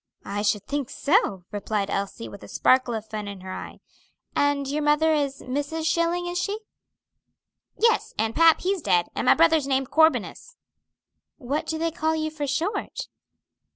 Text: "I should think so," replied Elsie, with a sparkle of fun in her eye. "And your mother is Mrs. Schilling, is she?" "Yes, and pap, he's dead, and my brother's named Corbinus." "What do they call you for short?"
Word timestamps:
"I 0.25 0.41
should 0.41 0.65
think 0.65 0.89
so," 0.89 1.43
replied 1.51 1.91
Elsie, 1.91 2.27
with 2.27 2.41
a 2.41 2.47
sparkle 2.47 2.95
of 2.95 3.05
fun 3.05 3.27
in 3.27 3.41
her 3.41 3.51
eye. 3.53 3.81
"And 4.35 4.67
your 4.67 4.81
mother 4.81 5.13
is 5.13 5.43
Mrs. 5.43 5.85
Schilling, 5.85 6.25
is 6.25 6.39
she?" 6.41 6.57
"Yes, 7.77 8.11
and 8.17 8.33
pap, 8.33 8.61
he's 8.61 8.81
dead, 8.81 9.09
and 9.13 9.25
my 9.27 9.35
brother's 9.35 9.67
named 9.67 9.91
Corbinus." 9.91 10.57
"What 11.37 11.67
do 11.67 11.77
they 11.77 11.91
call 11.91 12.15
you 12.15 12.31
for 12.31 12.47
short?" 12.47 13.09